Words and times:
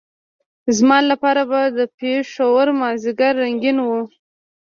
زما 0.77 0.99
لپاره 1.11 1.41
به 1.49 1.61
د 1.77 1.79
پېښور 1.99 2.67
مازدیګر 2.81 3.33
رنګین 3.43 3.77
وو. 3.81 4.01